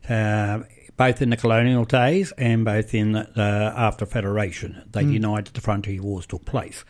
Uh, 0.09 0.61
both 0.97 1.23
in 1.23 1.31
the 1.31 1.37
colonial 1.37 1.87
days 1.87 2.31
and 2.37 2.63
both 2.63 2.93
in 2.93 3.13
the, 3.13 3.73
after 3.75 4.05
Federation. 4.05 4.83
They 4.93 5.03
mm. 5.03 5.13
denied 5.13 5.47
that 5.47 5.55
the 5.55 5.63
frontier 5.63 6.03
wars 6.03 6.27
took 6.27 6.45
place. 6.45 6.85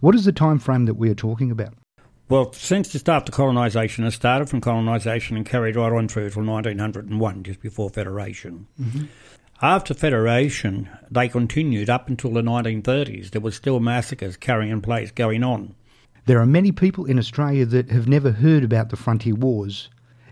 What 0.00 0.16
is 0.16 0.24
the 0.24 0.32
time 0.32 0.58
frame 0.58 0.86
that 0.86 0.94
we 0.94 1.08
are 1.08 1.14
talking 1.14 1.52
about? 1.52 1.74
Well, 2.28 2.52
since 2.52 2.88
just 2.88 3.08
after 3.08 3.30
colonisation, 3.30 4.04
it 4.04 4.10
started 4.10 4.48
from 4.50 4.60
colonisation 4.60 5.36
and 5.36 5.46
carried 5.46 5.76
right 5.76 5.92
on 5.92 6.08
through 6.08 6.30
till 6.30 6.42
1901, 6.42 7.44
just 7.44 7.60
before 7.60 7.88
Federation. 7.88 8.66
Mm-hmm. 8.80 9.04
After 9.62 9.94
Federation, 9.94 10.88
they 11.10 11.28
continued 11.28 11.88
up 11.88 12.08
until 12.08 12.32
the 12.32 12.42
1930s. 12.42 13.30
There 13.30 13.40
were 13.40 13.50
still 13.50 13.80
massacres 13.80 14.36
carrying 14.36 14.80
place 14.82 15.10
going 15.10 15.42
on. 15.42 15.74
There 16.26 16.40
are 16.40 16.46
many 16.46 16.72
people 16.72 17.06
in 17.06 17.18
Australia 17.18 17.64
that 17.66 17.90
have 17.90 18.06
never 18.08 18.32
heard 18.32 18.62
about 18.62 18.90
the 18.90 18.96
Frontier 18.96 19.34
Wars. 19.34 19.88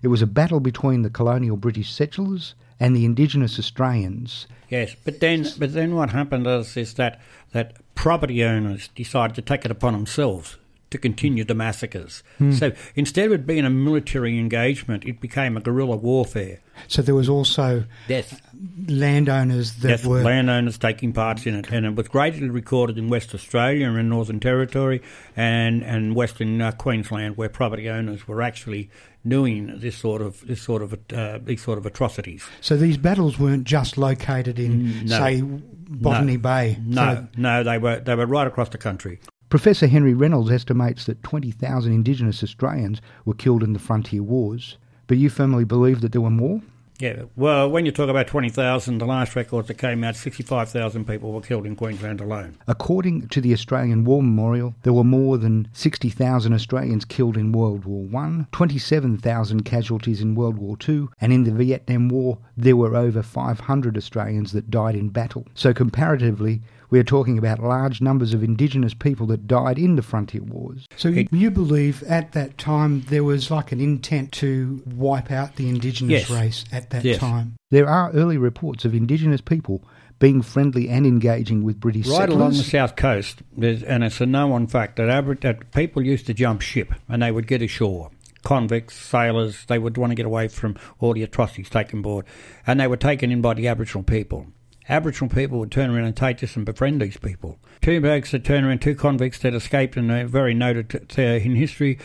It 0.07 0.11
was 0.11 0.23
a 0.23 0.27
battle 0.29 0.61
between 0.61 1.03
the 1.03 1.11
colonial 1.11 1.57
British 1.57 1.93
settlers 1.93 2.55
and 2.79 2.95
the 2.95 3.05
indigenous 3.05 3.59
Australians. 3.59 4.47
Yes, 4.71 4.95
but 5.05 5.19
then 5.19 5.45
but 5.59 5.73
then 5.73 5.97
what 5.97 6.11
happened 6.11 6.47
is, 6.47 6.77
is 6.77 6.95
that 6.95 7.21
that 7.51 7.73
property 7.97 8.45
owners 8.45 8.87
decided 8.95 9.35
to 9.35 9.43
take 9.43 9.65
it 9.65 9.73
upon 9.73 9.95
themselves 9.95 10.59
to 10.91 10.99
continue 10.99 11.45
the 11.45 11.55
massacres. 11.55 12.23
Hmm. 12.39 12.53
So 12.53 12.73
instead 12.95 13.27
of 13.27 13.33
it 13.33 13.47
being 13.47 13.65
a 13.65 13.71
military 13.71 14.39
engagement, 14.39 15.05
it 15.05 15.21
became 15.21 15.57
a 15.57 15.61
guerrilla 15.61 15.97
warfare. 15.97 16.61
So 16.89 17.03
there 17.03 17.15
was 17.15 17.29
also 17.29 17.85
yes. 18.07 18.39
landowners 18.87 19.77
that 19.77 19.89
yes, 19.89 20.05
were 20.05 20.23
landowners 20.23 20.79
taking 20.79 21.13
part 21.13 21.47
in 21.47 21.55
it, 21.55 21.71
and 21.71 21.87
it 21.87 21.95
was 21.95 22.09
greatly 22.09 22.49
recorded 22.51 22.99
in 22.99 23.09
West 23.09 23.35
Australia 23.35 23.91
and 23.91 24.11
Northern 24.11 24.41
Territory 24.41 25.03
and 25.35 25.83
and 25.83 26.15
Western 26.15 26.61
uh, 26.61 26.73
Queensland, 26.73 27.37
where 27.37 27.49
property 27.49 27.89
owners 27.89 28.29
were 28.29 28.43
actually 28.43 28.91
doing 29.27 29.79
this 29.81 29.97
sort 29.97 30.23
of 30.23 30.47
this 30.47 30.63
sort 30.63 30.83
of 30.83 30.99
uh, 31.13 31.39
these 31.43 31.63
sort 31.63 31.79
of 31.79 31.87
atrocities. 31.87 32.45
So 32.61 32.77
these 32.77 32.97
battles 32.97 33.39
weren't 33.39 33.65
just 33.65 33.97
located 33.97 34.59
in, 34.59 35.07
no, 35.07 35.19
say, 35.19 35.43
Botany 35.43 36.37
no, 36.37 36.43
Bay. 36.43 36.79
No, 36.85 37.15
so 37.15 37.29
no, 37.37 37.63
they 37.63 37.79
were 37.79 38.01
they 38.01 38.15
were 38.15 38.27
right 38.27 38.47
across 38.47 38.69
the 38.69 38.79
country. 38.79 39.19
Professor 39.49 39.87
Henry 39.87 40.13
Reynolds 40.13 40.51
estimates 40.51 41.05
that 41.05 41.23
20,000 41.23 41.93
Indigenous 41.93 42.43
Australians 42.43 43.01
were 43.25 43.35
killed 43.35 43.63
in 43.63 43.75
the 43.75 43.79
frontier 43.79 44.23
wars, 44.23 44.77
but 45.07 45.19
you 45.19 45.31
firmly 45.31 45.65
believe 45.65 46.01
that 46.01 46.11
there 46.11 46.21
were 46.21 46.31
more? 46.31 46.63
Yeah, 46.99 47.25
well, 47.37 47.71
when 47.71 47.85
you 47.85 47.93
talk 47.93 48.09
about 48.09 48.27
20,000, 48.27 48.99
the 48.99 49.05
last 49.05 49.37
records 49.37 49.69
that 49.69 49.75
came 49.75 50.03
out, 50.03 50.17
65,000 50.17 51.07
people 51.07 51.31
were 51.31 51.43
killed 51.43 51.67
in 51.67 51.77
Queensland 51.77 52.21
alone. 52.21 52.57
According 52.67 53.29
to 53.29 53.41
the 53.41 53.53
Australian 53.53 54.05
War 54.05 54.23
Memorial, 54.23 54.75
there 54.83 54.95
were 54.95 55.05
more 55.05 55.37
than 55.37 55.69
60,000 55.75 56.55
Australians 56.55 57.05
killed 57.05 57.37
in 57.37 57.53
World 57.53 57.85
War 57.85 58.03
One, 58.05 58.49
27,000 58.53 59.63
casualties 59.65 60.23
in 60.23 60.35
World 60.35 60.57
War 60.57 60.77
Two, 60.77 61.11
and 61.21 61.35
in 61.35 61.45
the 61.45 61.53
Vietnam 61.53 62.09
War, 62.09 62.39
there 62.57 62.77
were 62.77 62.97
over 62.97 63.23
500 63.23 63.97
Australians 63.97 64.53
that 64.53 64.71
died 64.71 64.97
in 64.97 65.11
battle. 65.11 65.47
So, 65.55 65.75
comparatively, 65.75 66.63
we 66.91 66.99
are 66.99 67.05
talking 67.05 67.39
about 67.39 67.61
large 67.61 68.01
numbers 68.01 68.35
of 68.35 68.43
Indigenous 68.43 68.95
people 68.95 69.27
that 69.29 69.47
died 69.47 69.79
in 69.79 69.97
the 69.97 70.03
frontier 70.03 70.43
wars. 70.43 70.87
So 70.97 71.09
it, 71.09 71.29
you 71.33 71.51
believe 71.51 72.03
at 72.05 72.33
that 72.33 72.59
time 72.59 73.03
there 73.09 73.25
was 73.25 73.51
like 73.51 73.73
an 73.73 73.81
intent 73.81 74.33
to 74.33 74.83
wipe 74.87 75.31
out 75.31 75.57
the 75.57 75.69
Indigenous 75.69 76.29
yes. 76.29 76.31
race 76.31 76.65
at 76.73 76.91
that 76.91 77.05
yes. 77.05 77.19
time? 77.19 77.57
There 77.71 77.89
are 77.89 78.13
early 78.13 78.39
reports 78.39 78.85
of 78.85 78.95
Indigenous 78.95 79.41
people 79.41 79.83
being 80.19 80.41
friendly 80.41 80.89
and 80.89 81.05
engaging 81.07 81.63
with 81.63 81.79
British 81.79 82.07
right 82.07 82.21
settlers. 82.21 82.37
along 82.37 82.53
the 82.53 82.63
south 82.63 82.97
coast, 82.97 83.43
and 83.61 84.03
it's 84.03 84.21
a 84.21 84.27
known 84.27 84.67
fact 84.67 84.97
that, 84.97 85.41
that 85.43 85.73
people 85.73 86.03
used 86.03 86.27
to 86.27 86.35
jump 86.35 86.63
ship 86.63 86.95
and 87.09 87.23
they 87.23 87.31
would 87.31 87.47
get 87.47 87.61
ashore 87.61 88.11
convicts, 88.47 88.95
sailors, 88.95 89.65
they 89.67 89.77
would 89.77 89.99
want 89.99 90.13
to 90.13 90.15
get 90.15 90.25
away 90.25 90.47
from 90.47 90.77
all 91.01 91.13
the 91.13 91.25
atrocities 91.25 91.69
taken 91.69 92.01
board, 92.01 92.25
and 92.65 92.79
they 92.79 92.87
were 92.87 92.97
taken 92.97 93.33
in 93.33 93.41
by 93.41 93.53
the 93.53 93.67
Aboriginal 93.67 94.05
people. 94.05 94.47
Aboriginal 94.89 95.35
people 95.35 95.59
would 95.59 95.73
turn 95.73 95.91
around 95.91 96.05
and 96.05 96.17
take 96.17 96.39
this 96.39 96.55
and 96.55 96.65
befriend 96.65 97.01
these 97.01 97.17
people. 97.17 97.59
Two 97.81 98.01
blokes 98.01 98.31
that 98.31 98.45
turned 98.45 98.67
around, 98.67 98.81
two 98.81 98.95
convicts 98.95 99.39
that 99.41 99.55
escaped 99.55 99.97
and 99.97 100.11
are 100.11 100.27
very 100.27 100.55
noted 100.55 101.09
to, 101.09 101.23
in 101.23 101.57
history, 101.57 101.99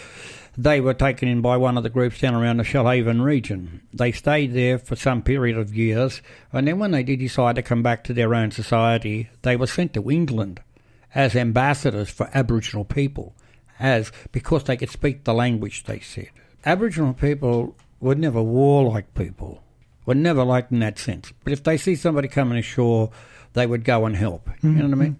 they 0.57 0.81
were 0.81 0.93
taken 0.93 1.27
in 1.27 1.41
by 1.41 1.57
one 1.57 1.77
of 1.77 1.83
the 1.83 1.89
groups 1.89 2.19
down 2.19 2.33
around 2.33 2.57
the 2.57 2.63
Shoalhaven 2.63 3.23
region. 3.23 3.81
They 3.93 4.11
stayed 4.11 4.53
there 4.53 4.79
for 4.79 4.95
some 4.95 5.21
period 5.21 5.57
of 5.57 5.75
years, 5.75 6.21
and 6.51 6.67
then 6.67 6.79
when 6.79 6.91
they 6.91 7.03
did 7.03 7.19
decide 7.19 7.55
to 7.55 7.61
come 7.61 7.83
back 7.83 8.03
to 8.05 8.13
their 8.13 8.33
own 8.33 8.51
society, 8.51 9.29
they 9.43 9.55
were 9.55 9.67
sent 9.67 9.93
to 9.93 10.11
England 10.11 10.59
as 11.13 11.35
ambassadors 11.35 12.09
for 12.09 12.29
Aboriginal 12.33 12.85
people, 12.85 13.35
as 13.79 14.11
because 14.31 14.63
they 14.63 14.77
could 14.77 14.89
speak 14.89 15.23
the 15.23 15.33
language, 15.33 15.83
they 15.83 15.99
said. 15.99 16.29
Aboriginal 16.65 17.13
people 17.13 17.75
were 17.99 18.15
never 18.15 18.41
warlike 18.41 19.13
people 19.13 19.63
were 20.05 20.15
never 20.15 20.43
liked 20.43 20.71
in 20.71 20.79
that 20.79 20.99
sense. 20.99 21.31
But 21.43 21.53
if 21.53 21.63
they 21.63 21.77
see 21.77 21.95
somebody 21.95 22.27
coming 22.27 22.57
ashore, 22.57 23.11
they 23.53 23.67
would 23.67 23.83
go 23.83 24.05
and 24.05 24.15
help. 24.15 24.47
Mm-hmm. 24.47 24.77
You 24.77 24.83
know 24.83 24.89
what 24.89 24.97
I 24.97 25.03
mean? 25.03 25.19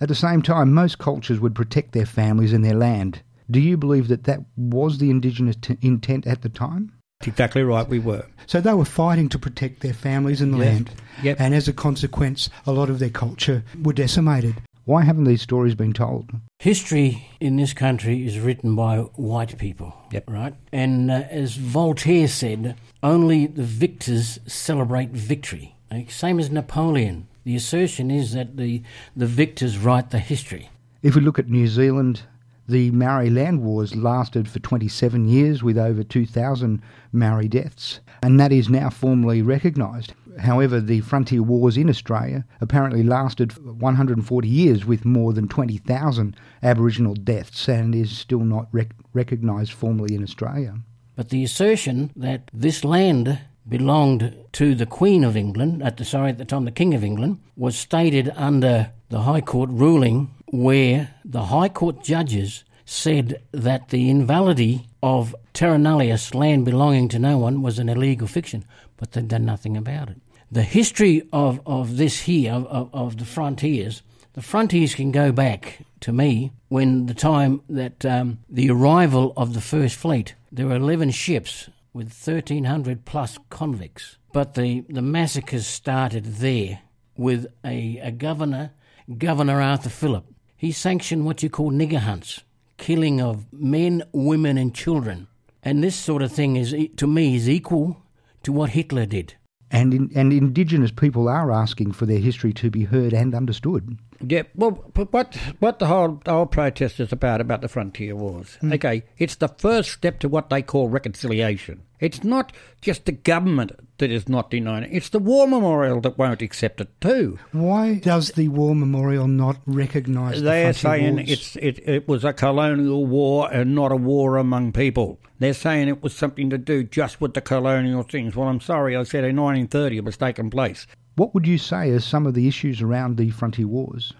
At 0.00 0.08
the 0.08 0.14
same 0.14 0.42
time, 0.42 0.72
most 0.72 0.98
cultures 0.98 1.40
would 1.40 1.54
protect 1.54 1.92
their 1.92 2.06
families 2.06 2.52
and 2.52 2.64
their 2.64 2.74
land. 2.74 3.22
Do 3.50 3.60
you 3.60 3.76
believe 3.76 4.08
that 4.08 4.24
that 4.24 4.40
was 4.56 4.98
the 4.98 5.10
Indigenous 5.10 5.56
t- 5.56 5.78
intent 5.82 6.26
at 6.26 6.42
the 6.42 6.48
time? 6.48 6.92
exactly 7.26 7.62
right, 7.62 7.88
we 7.88 7.98
were. 7.98 8.26
So 8.46 8.60
they 8.60 8.74
were 8.74 8.84
fighting 8.84 9.28
to 9.30 9.38
protect 9.38 9.80
their 9.80 9.94
families 9.94 10.40
and 10.40 10.52
yes. 10.52 10.60
land. 10.60 10.90
Yep. 11.22 11.40
And 11.40 11.54
as 11.54 11.68
a 11.68 11.72
consequence, 11.72 12.50
a 12.66 12.72
lot 12.72 12.90
of 12.90 12.98
their 12.98 13.10
culture 13.10 13.64
were 13.82 13.92
decimated. 13.92 14.56
Why 14.84 15.02
haven't 15.02 15.24
these 15.24 15.40
stories 15.40 15.74
been 15.74 15.94
told? 15.94 16.30
History 16.58 17.26
in 17.40 17.56
this 17.56 17.72
country 17.72 18.26
is 18.26 18.38
written 18.38 18.74
by 18.74 18.98
white 18.98 19.56
people, 19.56 19.96
yep. 20.12 20.24
right? 20.28 20.54
And 20.72 21.10
uh, 21.10 21.24
as 21.30 21.56
Voltaire 21.56 22.28
said, 22.28 22.76
only 23.04 23.46
the 23.46 23.62
victors 23.62 24.40
celebrate 24.46 25.10
victory. 25.10 25.76
Like, 25.90 26.10
same 26.10 26.40
as 26.40 26.50
Napoleon. 26.50 27.28
The 27.44 27.54
assertion 27.54 28.10
is 28.10 28.32
that 28.32 28.56
the, 28.56 28.82
the 29.14 29.26
victors 29.26 29.76
write 29.76 30.10
the 30.10 30.18
history. 30.18 30.70
If 31.02 31.14
we 31.14 31.20
look 31.20 31.38
at 31.38 31.50
New 31.50 31.68
Zealand, 31.68 32.22
the 32.66 32.90
Maori 32.90 33.28
land 33.28 33.62
wars 33.62 33.94
lasted 33.94 34.48
for 34.48 34.58
27 34.58 35.28
years 35.28 35.62
with 35.62 35.76
over 35.76 36.02
2,000 36.02 36.80
Maori 37.12 37.46
deaths, 37.46 38.00
and 38.22 38.40
that 38.40 38.52
is 38.52 38.70
now 38.70 38.88
formally 38.88 39.42
recognised. 39.42 40.14
However, 40.38 40.80
the 40.80 41.02
frontier 41.02 41.42
wars 41.42 41.76
in 41.76 41.90
Australia 41.90 42.46
apparently 42.62 43.02
lasted 43.02 43.52
140 43.58 44.48
years 44.48 44.86
with 44.86 45.04
more 45.04 45.34
than 45.34 45.46
20,000 45.46 46.34
Aboriginal 46.62 47.14
deaths 47.14 47.68
and 47.68 47.94
is 47.94 48.16
still 48.16 48.40
not 48.40 48.66
rec- 48.72 48.96
recognised 49.12 49.72
formally 49.72 50.14
in 50.14 50.22
Australia. 50.22 50.76
But 51.16 51.28
the 51.28 51.44
assertion 51.44 52.10
that 52.16 52.50
this 52.52 52.84
land 52.84 53.38
belonged 53.68 54.34
to 54.52 54.74
the 54.74 54.86
Queen 54.86 55.24
of 55.24 55.36
England, 55.36 55.82
at 55.82 55.96
the 55.96 56.04
sorry, 56.04 56.30
at 56.30 56.38
the 56.38 56.44
time 56.44 56.64
the 56.64 56.70
King 56.70 56.94
of 56.94 57.04
England, 57.04 57.40
was 57.56 57.76
stated 57.76 58.32
under 58.36 58.90
the 59.08 59.20
High 59.20 59.40
Court 59.40 59.70
ruling 59.70 60.34
where 60.46 61.14
the 61.24 61.44
High 61.44 61.68
Court 61.68 62.02
judges 62.02 62.64
said 62.84 63.40
that 63.52 63.88
the 63.88 64.10
invalidity 64.10 64.86
of 65.02 65.34
terra 65.52 65.78
nullius, 65.78 66.34
land 66.34 66.64
belonging 66.64 67.08
to 67.08 67.18
no 67.18 67.38
one, 67.38 67.62
was 67.62 67.78
an 67.78 67.88
illegal 67.88 68.26
fiction, 68.26 68.64
but 68.96 69.12
they'd 69.12 69.28
done 69.28 69.44
nothing 69.44 69.76
about 69.76 70.10
it. 70.10 70.16
The 70.50 70.62
history 70.62 71.22
of, 71.32 71.60
of 71.66 71.96
this 71.96 72.22
here, 72.22 72.52
of, 72.52 72.90
of 72.92 73.18
the 73.18 73.24
frontiers, 73.24 74.02
the 74.34 74.42
frontiers 74.42 74.94
can 74.94 75.10
go 75.12 75.32
back 75.32 75.78
to 76.00 76.12
me 76.12 76.52
when 76.68 77.06
the 77.06 77.14
time 77.14 77.62
that 77.68 78.04
um, 78.04 78.38
the 78.48 78.70
arrival 78.70 79.32
of 79.36 79.54
the 79.54 79.60
first 79.60 79.96
fleet, 79.96 80.34
there 80.54 80.68
were 80.68 80.76
11 80.76 81.10
ships 81.10 81.68
with 81.92 82.06
1,300 82.06 83.04
plus 83.04 83.38
convicts. 83.50 84.18
But 84.32 84.54
the, 84.54 84.84
the 84.88 85.02
massacres 85.02 85.66
started 85.66 86.24
there 86.36 86.80
with 87.16 87.46
a, 87.64 87.98
a 87.98 88.12
governor, 88.12 88.70
Governor 89.18 89.60
Arthur 89.60 89.90
Phillip. 89.90 90.24
He 90.56 90.70
sanctioned 90.70 91.24
what 91.24 91.42
you 91.42 91.50
call 91.50 91.72
nigger 91.72 91.98
hunts, 91.98 92.44
killing 92.76 93.20
of 93.20 93.52
men, 93.52 94.04
women, 94.12 94.56
and 94.56 94.72
children. 94.72 95.26
And 95.64 95.82
this 95.82 95.96
sort 95.96 96.22
of 96.22 96.30
thing 96.30 96.54
is, 96.54 96.74
to 96.98 97.06
me, 97.08 97.34
is 97.34 97.48
equal 97.48 98.04
to 98.44 98.52
what 98.52 98.70
Hitler 98.70 99.06
did. 99.06 99.34
And, 99.72 99.92
in, 99.92 100.10
and 100.14 100.32
Indigenous 100.32 100.92
people 100.92 101.28
are 101.28 101.50
asking 101.50 101.92
for 101.92 102.06
their 102.06 102.20
history 102.20 102.52
to 102.54 102.70
be 102.70 102.84
heard 102.84 103.12
and 103.12 103.34
understood. 103.34 103.98
Yeah, 104.28 104.42
well, 104.54 104.70
what 104.94 105.34
what 105.58 105.78
the 105.78 105.86
whole 105.86 106.20
the 106.24 106.32
whole 106.32 106.46
protest 106.46 107.00
is 107.00 107.12
about 107.12 107.40
about 107.40 107.60
the 107.60 107.68
frontier 107.68 108.16
wars? 108.16 108.56
Hmm. 108.60 108.72
Okay, 108.72 109.04
it's 109.18 109.36
the 109.36 109.48
first 109.48 109.90
step 109.92 110.18
to 110.20 110.28
what 110.28 110.50
they 110.50 110.62
call 110.62 110.88
reconciliation. 110.88 111.82
It's 112.00 112.22
not 112.22 112.52
just 112.82 113.06
the 113.06 113.12
government 113.12 113.72
that 113.98 114.10
is 114.10 114.28
not 114.28 114.50
denying 114.50 114.84
it; 114.84 114.90
it's 114.92 115.08
the 115.08 115.18
War 115.18 115.46
Memorial 115.46 116.00
that 116.02 116.18
won't 116.18 116.42
accept 116.42 116.80
it 116.80 117.00
too. 117.00 117.38
Why 117.52 117.94
does 117.94 118.32
the 118.32 118.48
War 118.48 118.74
Memorial 118.74 119.26
not 119.26 119.58
recognise 119.66 120.38
the 120.38 120.44
They're 120.44 120.74
frontier 120.74 120.90
saying 120.90 121.16
wars? 121.16 121.30
it's 121.30 121.56
it, 121.56 121.88
it 121.88 122.08
was 122.08 122.24
a 122.24 122.32
colonial 122.32 123.06
war 123.06 123.48
and 123.52 123.74
not 123.74 123.92
a 123.92 123.96
war 123.96 124.36
among 124.36 124.72
people. 124.72 125.18
They're 125.38 125.54
saying 125.54 125.88
it 125.88 126.02
was 126.02 126.14
something 126.14 126.50
to 126.50 126.58
do 126.58 126.84
just 126.84 127.20
with 127.20 127.34
the 127.34 127.40
colonial 127.40 128.02
things. 128.02 128.36
Well, 128.36 128.48
I'm 128.48 128.60
sorry, 128.60 128.96
I 128.96 129.02
said 129.02 129.24
in 129.24 129.36
1930 129.36 129.98
it 129.98 130.04
was 130.04 130.16
taking 130.16 130.50
place. 130.50 130.86
What 131.16 131.34
would 131.34 131.46
you 131.46 131.58
say 131.58 131.90
are 131.90 132.00
some 132.00 132.26
of 132.26 132.34
the 132.34 132.48
issues 132.48 132.82
around 132.82 133.16
the 133.16 133.30
frontier 133.30 133.68
wars? 133.68 134.12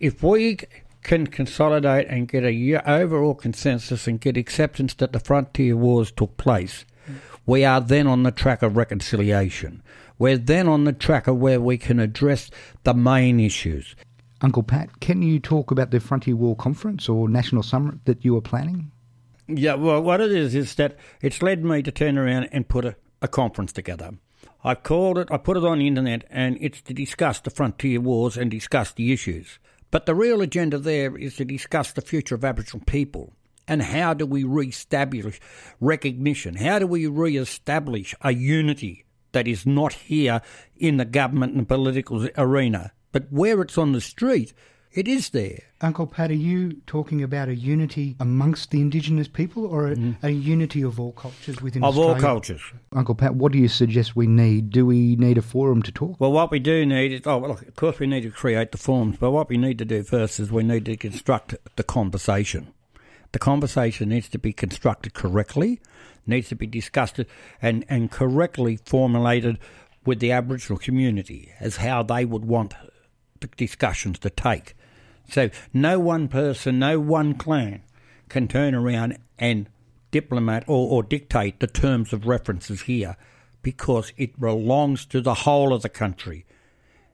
if 0.00 0.22
we 0.22 0.58
can 1.02 1.26
consolidate 1.26 2.08
and 2.08 2.26
get 2.26 2.42
a 2.42 2.90
overall 2.90 3.34
consensus 3.34 4.06
and 4.06 4.20
get 4.20 4.36
acceptance 4.36 4.94
that 4.94 5.12
the 5.12 5.20
frontier 5.20 5.76
wars 5.76 6.10
took 6.10 6.36
place, 6.36 6.84
we 7.46 7.64
are 7.64 7.80
then 7.80 8.06
on 8.06 8.22
the 8.22 8.30
track 8.30 8.62
of 8.62 8.76
reconciliation. 8.76 9.82
We're 10.18 10.38
then 10.38 10.68
on 10.68 10.84
the 10.84 10.92
track 10.92 11.26
of 11.26 11.36
where 11.36 11.60
we 11.60 11.78
can 11.78 11.98
address 11.98 12.50
the 12.84 12.94
main 12.94 13.40
issues. 13.40 13.94
Uncle 14.42 14.62
Pat, 14.62 15.00
can 15.00 15.22
you 15.22 15.38
talk 15.38 15.70
about 15.70 15.90
the 15.90 16.00
Frontier 16.00 16.36
War 16.36 16.56
Conference 16.56 17.08
or 17.08 17.28
National 17.28 17.62
Summit 17.62 18.04
that 18.06 18.24
you 18.24 18.36
are 18.36 18.42
planning? 18.42 18.90
Yeah, 19.46 19.74
well, 19.74 20.02
what 20.02 20.20
it 20.20 20.32
is 20.32 20.54
is 20.54 20.74
that 20.76 20.96
it's 21.20 21.42
led 21.42 21.64
me 21.64 21.82
to 21.82 21.90
turn 21.90 22.16
around 22.16 22.48
and 22.52 22.68
put 22.68 22.84
a, 22.84 22.96
a 23.20 23.28
conference 23.28 23.72
together. 23.72 24.12
I 24.62 24.74
called 24.74 25.18
it, 25.18 25.28
I 25.30 25.38
put 25.38 25.56
it 25.56 25.64
on 25.64 25.78
the 25.78 25.86
internet, 25.86 26.24
and 26.30 26.58
it's 26.60 26.82
to 26.82 26.94
discuss 26.94 27.40
the 27.40 27.50
frontier 27.50 28.00
wars 28.00 28.36
and 28.36 28.50
discuss 28.50 28.92
the 28.92 29.12
issues. 29.12 29.58
But 29.90 30.06
the 30.06 30.14
real 30.14 30.42
agenda 30.42 30.78
there 30.78 31.16
is 31.16 31.36
to 31.36 31.44
discuss 31.44 31.92
the 31.92 32.02
future 32.02 32.34
of 32.34 32.44
Aboriginal 32.44 32.84
people 32.86 33.32
and 33.70 33.82
how 33.82 34.14
do 34.14 34.26
we 34.26 34.42
re-establish 34.42 35.40
recognition? 35.78 36.56
How 36.56 36.80
do 36.80 36.88
we 36.88 37.06
re-establish 37.06 38.16
a 38.20 38.32
unity 38.32 39.04
that 39.30 39.46
is 39.46 39.64
not 39.64 39.92
here 39.92 40.42
in 40.76 40.96
the 40.96 41.04
government 41.04 41.54
and 41.54 41.68
political 41.68 42.28
arena, 42.36 42.90
but 43.12 43.30
where 43.30 43.62
it's 43.62 43.78
on 43.78 43.92
the 43.92 44.00
street, 44.00 44.52
it 44.92 45.06
is 45.06 45.30
there. 45.30 45.60
Uncle 45.80 46.06
Pat, 46.06 46.30
are 46.30 46.34
you 46.34 46.72
talking 46.86 47.22
about 47.22 47.48
a 47.48 47.54
unity 47.54 48.16
amongst 48.18 48.70
the 48.70 48.80
Indigenous 48.80 49.28
people 49.28 49.64
or 49.64 49.86
a, 49.86 49.96
mm. 49.96 50.16
a 50.22 50.30
unity 50.30 50.82
of 50.82 50.98
all 50.98 51.12
cultures 51.12 51.62
within. 51.62 51.84
Of 51.84 51.96
all 51.96 52.16
cultures. 52.16 52.60
Uncle 52.92 53.14
Pat, 53.14 53.34
what 53.36 53.52
do 53.52 53.58
you 53.58 53.68
suggest 53.68 54.16
we 54.16 54.26
need? 54.26 54.70
Do 54.70 54.84
we 54.84 55.16
need 55.16 55.38
a 55.38 55.42
forum 55.42 55.82
to 55.84 55.92
talk? 55.92 56.16
Well, 56.18 56.32
what 56.32 56.50
we 56.50 56.58
do 56.58 56.84
need 56.84 57.12
is, 57.12 57.22
oh, 57.24 57.38
well, 57.38 57.50
look, 57.50 57.62
of 57.62 57.76
course 57.76 57.98
we 57.98 58.06
need 58.06 58.22
to 58.22 58.30
create 58.30 58.72
the 58.72 58.78
forums, 58.78 59.16
but 59.18 59.30
what 59.30 59.48
we 59.48 59.56
need 59.56 59.78
to 59.78 59.84
do 59.84 60.02
first 60.02 60.40
is 60.40 60.50
we 60.50 60.64
need 60.64 60.84
to 60.86 60.96
construct 60.96 61.54
the 61.76 61.84
conversation. 61.84 62.72
The 63.32 63.38
conversation 63.38 64.08
needs 64.08 64.28
to 64.30 64.38
be 64.38 64.52
constructed 64.52 65.14
correctly, 65.14 65.80
needs 66.26 66.48
to 66.48 66.56
be 66.56 66.66
discussed 66.66 67.20
and, 67.62 67.84
and 67.88 68.10
correctly 68.10 68.76
formulated 68.84 69.58
with 70.04 70.18
the 70.18 70.32
Aboriginal 70.32 70.78
community 70.78 71.52
as 71.60 71.76
how 71.76 72.02
they 72.02 72.24
would 72.24 72.44
want 72.44 72.74
the 73.40 73.46
discussions 73.56 74.18
to 74.18 74.30
take. 74.30 74.74
So 75.30 75.50
no 75.72 75.98
one 75.98 76.28
person, 76.28 76.78
no 76.78 76.98
one 76.98 77.34
clan 77.34 77.82
can 78.28 78.48
turn 78.48 78.74
around 78.74 79.18
and 79.38 79.68
diplomat 80.10 80.64
or, 80.66 80.90
or 80.90 81.02
dictate 81.02 81.60
the 81.60 81.66
terms 81.66 82.12
of 82.12 82.26
references 82.26 82.82
here 82.82 83.16
because 83.62 84.12
it 84.16 84.40
belongs 84.40 85.04
to 85.06 85.20
the 85.20 85.34
whole 85.34 85.72
of 85.72 85.82
the 85.82 85.88
country. 85.88 86.44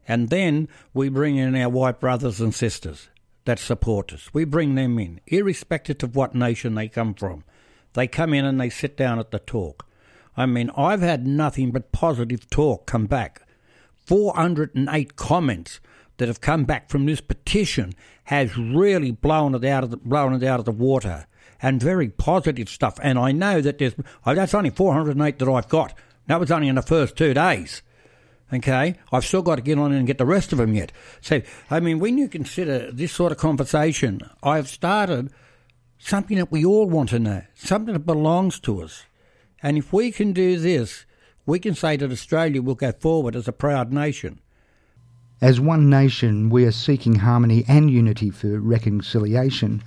And 0.09 0.31
then 0.31 0.69
we 0.95 1.09
bring 1.09 1.37
in 1.37 1.57
our 1.57 1.69
white 1.69 2.01
brothers 2.01 2.41
and 2.41 2.55
sisters 2.55 3.09
that 3.45 3.59
support 3.59 4.13
us. 4.13 4.31
We 4.33 4.45
bring 4.45 4.75
them 4.75 4.99
in, 4.99 5.21
irrespective 5.27 6.03
of 6.03 6.17
what 6.17 6.35
nation 6.35 6.75
they 6.75 6.89
come 6.89 7.15
from. 7.15 7.45
They 7.95 8.07
come 8.07 8.33
in 8.33 8.45
and 8.45 8.61
they 8.61 8.71
sit 8.71 8.97
down 8.97 9.19
at 9.19 9.31
the 9.31 9.39
talk. 9.39 9.87
I 10.37 10.47
mean, 10.47 10.71
I've 10.77 11.01
had 11.01 11.27
nothing 11.27 11.71
but 11.71 11.93
positive 11.93 12.49
talk 12.51 12.87
come 12.87 13.07
back. 13.07 13.43
408 14.07 15.17
comments 15.17 15.81
that 16.19 16.29
have 16.29 16.41
come 16.41 16.65
back 16.65 16.89
from 16.89 17.07
this 17.07 17.21
petition 17.21 17.93
has 18.25 18.57
really 18.57 19.11
blown 19.11 19.55
it 19.55 19.65
out 19.65 19.85
of 19.85 19.91
the, 19.91 19.97
blown 19.97 20.33
it 20.33 20.43
out 20.43 20.59
of 20.59 20.65
the 20.65 20.73
water 20.73 21.27
and 21.61 21.81
very 21.81 22.09
positive 22.09 22.69
stuff. 22.69 22.99
And 23.03 23.19
I 23.19 23.33
know 23.33 23.61
that 23.61 23.79
there's 23.79 23.95
oh, 24.25 24.35
that's 24.35 24.55
only 24.55 24.71
408 24.71 25.39
that 25.39 25.49
I've 25.49 25.69
got. 25.69 25.95
That 26.27 26.41
was 26.41 26.51
only 26.51 26.69
in 26.69 26.75
the 26.75 26.83
first 26.83 27.17
two 27.17 27.35
days. 27.35 27.83
Okay, 28.53 28.95
I've 29.11 29.25
still 29.25 29.43
got 29.43 29.57
to 29.57 29.63
get 29.63 29.79
on 29.79 29.93
and 29.93 30.07
get 30.07 30.19
the 30.19 30.27
rest 30.27 30.53
of 30.53 30.59
them 30.59 30.73
yet. 30.73 30.93
So, 31.21 31.43
I 31.69 31.81
mean, 31.81 31.99
when 31.99 32.17
you 32.17 32.29
consider 32.29 32.93
this 32.93 33.11
sort 33.11 33.33
of 33.33 33.39
conversation, 33.39 34.21
I've 34.41 34.69
started 34.69 35.33
something 35.99 36.37
that 36.37 36.53
we 36.53 36.65
all 36.65 36.87
want 36.87 37.09
to 37.09 37.19
know, 37.19 37.43
something 37.55 37.93
that 37.93 38.07
belongs 38.07 38.61
to 38.61 38.83
us. 38.83 39.05
And 39.63 39.77
if 39.77 39.93
we 39.93 40.13
can 40.13 40.33
do 40.33 40.61
this, 40.61 41.07
we 41.45 41.59
can 41.59 41.75
say 41.75 41.97
that 41.97 42.13
Australia 42.13 42.63
will 42.63 42.77
go 42.77 42.93
forward 42.93 43.35
as 43.35 43.49
a 43.49 43.53
proud 43.53 43.93
nation. 43.93 44.41
As 45.43 45.61
one 45.61 45.91
nation, 45.91 46.49
we 46.49 46.65
are 46.65 46.73
seeking 46.73 47.17
harmony 47.17 47.63
and 47.69 47.91
unity 47.91 48.31
for 48.31 48.59
reconciliation. 48.59 49.83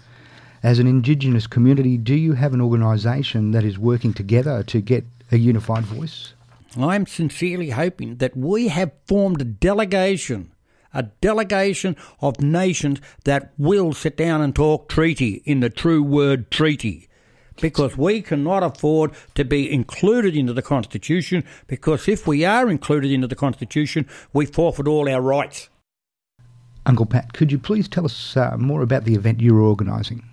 As 0.61 0.77
an 0.77 0.85
Indigenous 0.85 1.47
community, 1.47 1.97
do 1.97 2.13
you 2.13 2.33
have 2.33 2.53
an 2.53 2.61
organisation 2.61 3.49
that 3.51 3.63
is 3.63 3.79
working 3.79 4.13
together 4.13 4.61
to 4.61 4.79
get 4.79 5.05
a 5.31 5.39
unified 5.39 5.85
voice? 5.85 6.33
I'm 6.79 7.07
sincerely 7.07 7.71
hoping 7.71 8.17
that 8.17 8.37
we 8.37 8.67
have 8.67 8.91
formed 9.07 9.41
a 9.41 9.45
delegation, 9.45 10.51
a 10.93 11.03
delegation 11.03 11.95
of 12.21 12.39
nations 12.41 13.01
that 13.23 13.51
will 13.57 13.91
sit 13.93 14.15
down 14.15 14.41
and 14.41 14.55
talk 14.55 14.87
treaty 14.87 15.41
in 15.45 15.61
the 15.61 15.71
true 15.71 16.03
word 16.03 16.51
treaty. 16.51 17.08
Because 17.61 17.97
we 17.97 18.21
cannot 18.21 18.63
afford 18.63 19.11
to 19.35 19.45
be 19.45 19.71
included 19.71 20.35
into 20.35 20.53
the 20.53 20.61
Constitution, 20.61 21.43
because 21.67 22.07
if 22.07 22.25
we 22.27 22.45
are 22.45 22.69
included 22.69 23.11
into 23.11 23.27
the 23.27 23.35
Constitution, 23.35 24.07
we 24.33 24.45
forfeit 24.45 24.87
all 24.87 25.09
our 25.09 25.21
rights. 25.21 25.69
Uncle 26.85 27.05
Pat, 27.05 27.33
could 27.33 27.51
you 27.51 27.59
please 27.59 27.87
tell 27.87 28.05
us 28.05 28.37
uh, 28.37 28.55
more 28.57 28.81
about 28.81 29.03
the 29.03 29.13
event 29.13 29.41
you're 29.41 29.61
organising? 29.61 30.23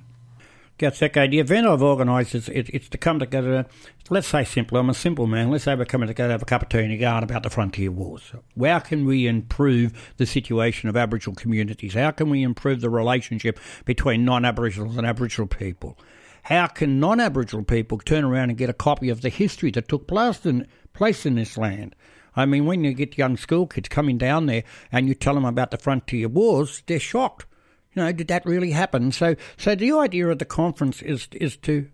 Yes. 0.78 0.98
The 0.98 1.38
event 1.38 1.66
I've 1.66 1.82
organised 1.82 2.34
is 2.34 2.50
it, 2.50 2.68
it's 2.68 2.88
to 2.90 2.98
come 2.98 3.18
together. 3.18 3.64
Let's 4.10 4.28
say 4.28 4.44
simple. 4.44 4.78
I'm 4.78 4.90
a 4.90 4.94
simple 4.94 5.26
man. 5.26 5.50
Let's 5.50 5.64
say 5.64 5.74
we're 5.74 5.86
coming 5.86 6.06
together, 6.06 6.28
to 6.28 6.32
have 6.32 6.42
a 6.42 6.46
cup 6.46 6.62
of 6.62 6.68
tea 6.68 6.80
in 6.80 6.90
a 6.90 6.98
garden 6.98 7.28
about 7.28 7.44
the 7.44 7.50
frontier 7.50 7.90
wars. 7.90 8.32
How 8.60 8.78
can 8.80 9.06
we 9.06 9.26
improve 9.26 10.12
the 10.18 10.26
situation 10.26 10.90
of 10.90 10.96
Aboriginal 10.96 11.34
communities? 11.34 11.94
How 11.94 12.10
can 12.10 12.28
we 12.28 12.42
improve 12.42 12.82
the 12.82 12.90
relationship 12.90 13.58
between 13.86 14.26
non-Aboriginals 14.26 14.98
and 14.98 15.06
Aboriginal 15.06 15.48
people? 15.48 15.98
How 16.46 16.68
can 16.68 17.00
non-Aboriginal 17.00 17.64
people 17.64 17.98
turn 17.98 18.22
around 18.22 18.50
and 18.50 18.58
get 18.58 18.70
a 18.70 18.72
copy 18.72 19.08
of 19.08 19.20
the 19.20 19.30
history 19.30 19.72
that 19.72 19.88
took 19.88 20.06
place 20.06 20.46
in, 20.46 20.68
place 20.92 21.26
in 21.26 21.34
this 21.34 21.58
land? 21.58 21.96
I 22.36 22.46
mean, 22.46 22.66
when 22.66 22.84
you 22.84 22.94
get 22.94 23.18
young 23.18 23.36
school 23.36 23.66
kids 23.66 23.88
coming 23.88 24.16
down 24.16 24.46
there 24.46 24.62
and 24.92 25.08
you 25.08 25.14
tell 25.16 25.34
them 25.34 25.44
about 25.44 25.72
the 25.72 25.76
frontier 25.76 26.28
wars, 26.28 26.84
they're 26.86 27.00
shocked. 27.00 27.46
You 27.94 28.04
know, 28.04 28.12
did 28.12 28.28
that 28.28 28.46
really 28.46 28.70
happen? 28.70 29.10
So, 29.10 29.34
so 29.56 29.74
the 29.74 29.90
idea 29.90 30.28
of 30.28 30.38
the 30.38 30.44
conference 30.44 31.02
is 31.02 31.26
is 31.32 31.56
to 31.58 31.88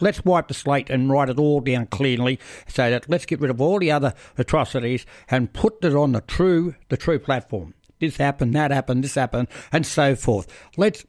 let's 0.00 0.24
wipe 0.24 0.46
the 0.46 0.54
slate 0.54 0.88
and 0.88 1.10
write 1.10 1.28
it 1.28 1.40
all 1.40 1.60
down 1.60 1.86
cleanly, 1.86 2.38
so 2.68 2.88
that 2.88 3.10
let's 3.10 3.26
get 3.26 3.40
rid 3.40 3.50
of 3.50 3.60
all 3.60 3.80
the 3.80 3.90
other 3.90 4.14
atrocities 4.36 5.04
and 5.28 5.52
put 5.52 5.84
it 5.84 5.96
on 5.96 6.12
the 6.12 6.20
true 6.20 6.76
the 6.90 6.96
true 6.96 7.18
platform. 7.18 7.74
This 7.98 8.18
happened, 8.18 8.54
that 8.54 8.70
happened, 8.70 9.02
this 9.02 9.16
happened, 9.16 9.48
and 9.72 9.84
so 9.84 10.14
forth. 10.14 10.46
Let's. 10.76 11.04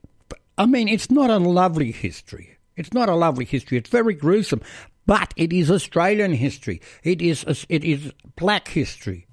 I 0.60 0.66
mean, 0.66 0.90
it's 0.90 1.10
not 1.10 1.30
a 1.30 1.38
lovely 1.38 1.92
history. 1.92 2.58
It's 2.76 2.94
not 2.94 3.08
a 3.08 3.16
lovely 3.16 3.46
history. 3.46 3.78
It's 3.78 3.90
very 3.90 4.14
gruesome, 4.14 4.62
but 5.06 5.34
it 5.38 5.54
is 5.54 5.72
Australian 5.72 6.34
history. 6.34 6.82
It 7.02 7.22
is 7.22 7.46
it 7.70 7.84
is 7.86 8.12
black 8.36 8.68
history. 8.68 9.26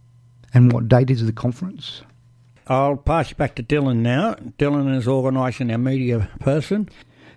And 0.55 0.73
what 0.73 0.89
date 0.89 1.11
is 1.11 1.27
the 1.27 1.33
conference? 1.33 2.03
I'll 2.69 2.97
pass 2.97 3.31
you 3.31 3.37
back 3.37 3.57
to 3.57 3.63
Dylan 3.63 3.99
now. 3.99 4.35
Dylan 4.59 4.97
is 4.97 5.07
organising 5.09 5.71
our 5.71 5.79
media 5.79 6.31
person. 6.41 6.89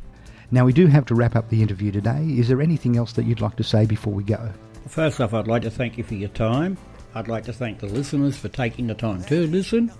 Now, 0.50 0.64
we 0.64 0.72
do 0.72 0.86
have 0.88 1.06
to 1.06 1.14
wrap 1.14 1.36
up 1.36 1.48
the 1.48 1.62
interview 1.62 1.92
today. 1.92 2.24
Is 2.24 2.48
there 2.48 2.60
anything 2.60 2.96
else 2.96 3.12
that 3.12 3.24
you'd 3.24 3.40
like 3.40 3.56
to 3.56 3.64
say 3.64 3.86
before 3.86 4.12
we 4.12 4.24
go? 4.24 4.52
First 4.88 5.20
off, 5.20 5.32
I'd 5.32 5.46
like 5.46 5.62
to 5.62 5.70
thank 5.70 5.96
you 5.96 6.02
for 6.02 6.14
your 6.14 6.30
time. 6.30 6.76
I'd 7.14 7.28
like 7.28 7.44
to 7.44 7.52
thank 7.52 7.78
the 7.78 7.86
listeners 7.86 8.36
for 8.36 8.48
taking 8.48 8.86
the 8.86 8.94
time 8.94 9.22
to 9.24 9.46
listen, 9.48 9.92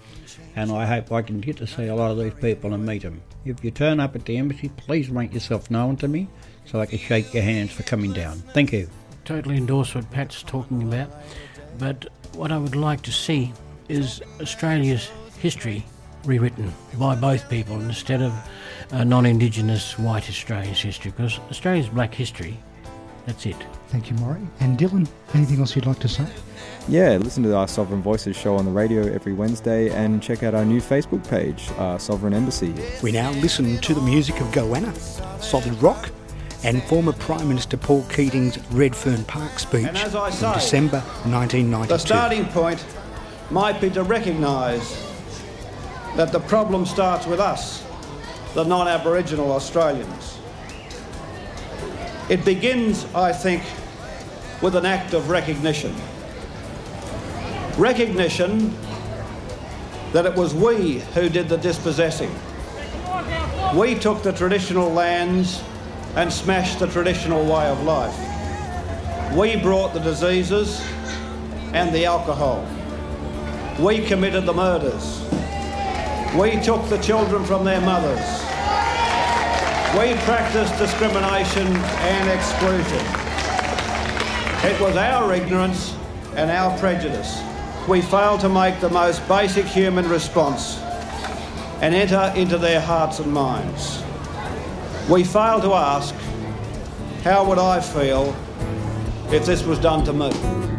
and 0.55 0.71
I 0.71 0.87
hope 0.87 1.11
I 1.11 1.23
can 1.23 1.41
get 1.41 1.57
to 1.57 1.67
see 1.67 1.87
a 1.87 1.95
lot 1.95 2.13
of 2.13 2.19
these 2.19 2.35
people 2.35 2.73
and 2.73 2.87
meet 2.87 3.03
them. 3.03 3.21
If 3.45 3.65
you 3.65 3.73
turn 3.73 3.99
up 3.99 4.15
at 4.15 4.25
the 4.25 4.37
embassy, 4.37 4.69
please 4.77 5.11
make 5.11 5.35
yourself 5.35 5.71
known 5.71 5.97
to 5.99 6.09
me 6.09 6.29
so 6.67 6.81
I 6.81 6.87
can 6.87 6.99
shake 6.99 7.35
your 7.35 7.43
hands 7.43 7.73
for 7.73 7.83
coming 7.83 8.13
down. 8.13 8.39
Thank 8.55 8.73
you. 8.73 8.89
Totally 9.25 9.57
endorse 9.57 9.95
what 9.95 10.09
Pat's 10.11 10.43
talking 10.43 10.83
about, 10.83 11.11
but 11.79 12.07
what 12.35 12.53
I 12.53 12.59
would 12.59 12.77
like 12.77 13.03
to 13.03 13.13
see 13.13 13.53
is 13.89 14.23
Australia's 14.41 15.11
history 15.41 15.85
rewritten 16.25 16.73
by 16.99 17.15
both 17.15 17.49
people 17.49 17.81
instead 17.81 18.23
of 18.23 18.33
uh, 18.93 19.05
non-Indigenous 19.05 19.99
white 19.99 20.29
Australians' 20.29 20.81
history, 20.81 21.13
because 21.13 21.39
Australia's 21.51 21.89
black 21.89 22.15
history, 22.15 22.57
that's 23.27 23.47
it. 23.47 23.57
Thank 23.89 24.11
you, 24.11 24.17
Maurie. 24.17 24.47
And 24.61 24.79
Dylan, 24.79 25.09
anything 25.35 25.61
else 25.61 25.75
you'd 25.75 25.87
like 25.87 25.99
to 26.01 26.09
say? 26.09 26.27
Yeah, 26.89 27.17
listen 27.19 27.43
to 27.45 27.57
our 27.57 27.69
Sovereign 27.69 28.03
Voices 28.03 28.37
show 28.37 28.57
on 28.57 28.65
the 28.65 28.71
radio 28.71 29.03
every 29.13 29.33
Wednesday 29.33 29.91
and 29.91 30.23
check 30.23 30.43
out 30.43 30.55
our 30.55 30.65
new 30.65 30.81
Facebook 30.81 31.29
page, 31.29 31.71
uh, 31.79 31.99
Sovereign 31.99 32.35
Embassy. 32.35 32.75
We 33.03 33.13
now 33.13 33.31
listen 33.33 33.79
to 33.79 33.95
the 33.95 34.01
music 34.01 34.41
of 34.41 34.47
Goanna, 34.49 34.97
Solid 35.41 35.73
Rock, 35.83 36.11
and 36.63 36.83
former 36.85 37.13
Prime 37.13 37.49
Minister 37.49 37.77
Paul 37.77 38.05
Keating's 38.11 38.59
Redfern 38.71 39.25
Park 39.25 39.59
speech 39.59 39.87
in 39.87 39.95
December 39.95 41.01
1992. 41.01 41.89
The 41.89 41.99
starting 41.99 42.45
point 42.47 42.85
might 43.51 43.81
be 43.81 43.91
to 43.91 44.03
recognise 44.03 45.10
that 46.17 46.33
the 46.33 46.41
problem 46.41 46.85
starts 46.85 47.27
with 47.27 47.41
us, 47.41 47.85
the 48.55 48.65
non 48.65 48.89
Aboriginal 48.89 49.53
Australians. 49.53 50.39
It 52.29 52.45
begins, 52.45 53.07
I 53.15 53.33
think, 53.33 53.63
with 54.63 54.77
an 54.77 54.87
act 54.87 55.15
of 55.15 55.31
recognition. 55.31 55.95
Recognition 57.77 58.77
that 60.13 60.27
it 60.27 60.35
was 60.35 60.55
we 60.55 61.01
who 61.15 61.29
did 61.29 61.49
the 61.49 61.57
dispossessing. 61.57 62.35
We 63.75 63.95
took 63.95 64.23
the 64.23 64.33
traditional 64.33 64.91
lands 64.91 65.63
and 66.17 66.33
smashed 66.33 66.81
the 66.81 66.89
traditional 66.89 67.45
way 67.45 67.67
of 67.69 67.83
life. 67.85 68.17
We 69.35 69.57
brought 69.57 69.95
the 69.95 70.01
diseases 70.01 70.81
and 71.73 71.95
the 71.95 72.05
alcohol. 72.05 72.67
We 73.79 74.05
committed 74.05 74.45
the 74.45 74.55
murders. 74.55 75.30
We 76.39 76.61
took 76.61 76.89
the 76.89 76.99
children 76.99 77.45
from 77.45 77.65
their 77.65 77.81
mothers. 77.81 78.21
We 79.99 80.15
practiced 80.23 80.79
discrimination 80.79 81.67
and 81.67 82.31
exclusion. 82.31 83.05
It 84.63 84.81
was 84.81 84.95
our 84.95 85.35
ignorance 85.35 85.97
and 86.37 86.49
our 86.49 86.79
prejudice. 86.79 87.43
We 87.89 88.01
failed 88.01 88.39
to 88.43 88.49
make 88.49 88.79
the 88.79 88.91
most 88.91 89.27
basic 89.27 89.65
human 89.65 90.09
response 90.09 90.79
and 91.81 91.97
enter 91.97 92.33
into 92.37 92.59
their 92.59 92.81
hearts 92.81 93.19
and 93.19 93.33
minds. 93.33 94.01
We 95.11 95.25
failed 95.25 95.63
to 95.63 95.75
ask, 95.75 96.15
how 97.25 97.45
would 97.47 97.59
I 97.59 97.81
feel 97.81 98.37
if 99.33 99.45
this 99.47 99.65
was 99.65 99.81
done 99.81 100.05
to 100.05 100.13
me? 100.13 100.70